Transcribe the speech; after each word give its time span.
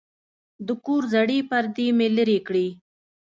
د 0.67 0.69
کور 0.85 1.03
زړې 1.13 1.39
پردې 1.49 1.87
مې 1.97 2.07
لرې 2.17 2.39
کړې. 2.47 2.67